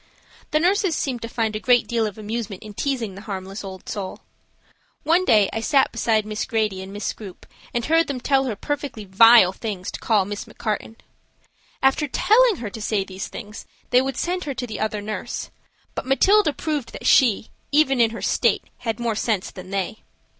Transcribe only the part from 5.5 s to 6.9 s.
I sat beside Miss Grady